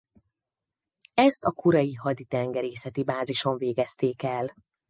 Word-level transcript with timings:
Ezt 1.13 1.43
a 1.43 1.51
kurei 1.51 1.93
haditengerészeti 1.93 3.03
bázison 3.03 3.57
végezték 3.57 4.23
el. 4.23 4.53